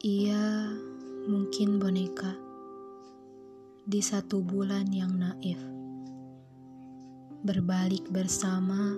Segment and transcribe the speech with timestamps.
[0.00, 0.64] Ia
[1.28, 2.32] mungkin boneka.
[3.84, 5.60] Di satu bulan yang naif,
[7.44, 8.96] berbalik bersama,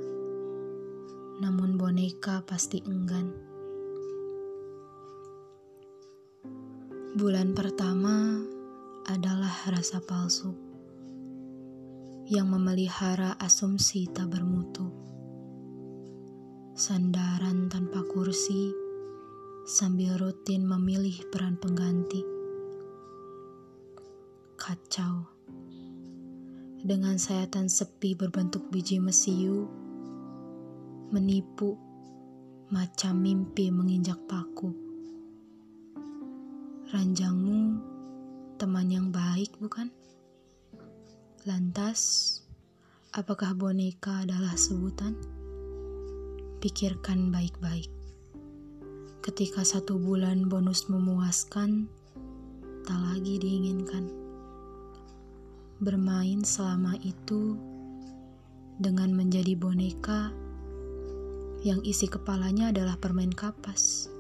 [1.43, 3.35] namun boneka pasti enggan.
[7.19, 8.39] Bulan pertama
[9.11, 10.55] adalah rasa palsu
[12.31, 14.87] yang memelihara asumsi tak bermutu,
[16.79, 18.82] sandaran tanpa kursi
[19.63, 22.19] sambil rutin memilih peran pengganti.
[24.59, 25.31] Kacau.
[26.83, 29.71] Dengan sayatan sepi berbentuk biji mesiu,
[31.15, 31.79] menipu
[32.75, 34.75] macam mimpi menginjak paku.
[36.91, 37.79] Ranjangmu
[38.59, 39.95] teman yang baik, bukan?
[41.47, 42.43] Lantas,
[43.15, 45.15] apakah boneka adalah sebutan?
[46.59, 48.02] Pikirkan baik-baik.
[49.23, 51.87] Ketika satu bulan bonus memuaskan,
[52.83, 54.11] tak lagi diinginkan.
[55.79, 57.55] Bermain selama itu
[58.83, 60.35] dengan menjadi boneka
[61.63, 64.11] yang isi kepalanya adalah permen kapas.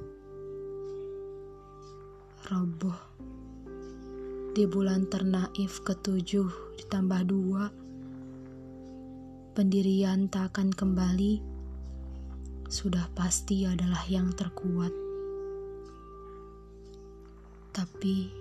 [2.46, 2.94] Roboh
[4.54, 7.74] di bulan ternaif ketujuh ditambah dua,
[9.58, 11.51] pendirian tak akan kembali
[12.72, 14.88] sudah pasti adalah yang terkuat.
[17.68, 18.32] Tapi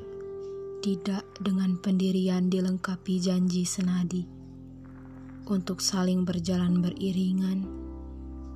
[0.80, 4.24] tidak dengan pendirian dilengkapi janji senadi
[5.52, 7.68] untuk saling berjalan beriringan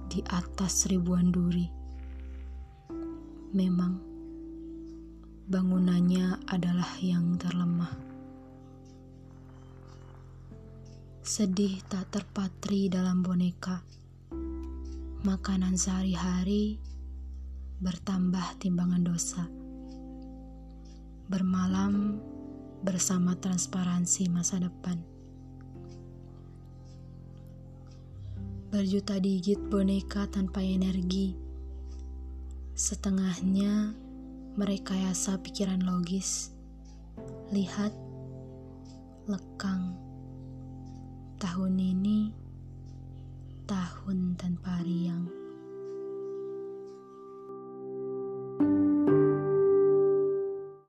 [0.07, 1.67] di atas ribuan duri.
[3.51, 3.99] Memang
[5.51, 7.91] bangunannya adalah yang terlemah.
[11.19, 14.04] Sedih tak terpatri dalam boneka
[15.25, 16.77] makanan sehari-hari
[17.81, 19.49] bertambah timbangan dosa.
[21.25, 22.21] Bermalam
[22.85, 25.01] bersama transparansi masa depan.
[28.69, 31.33] Berjuta digit boneka tanpa energi.
[32.77, 33.97] Setengahnya
[34.53, 36.53] merekayasa pikiran logis.
[37.49, 37.97] Lihat,
[39.25, 39.97] lekang.
[41.41, 42.44] Tahun ini
[44.05, 45.44] tahun tanpa riang.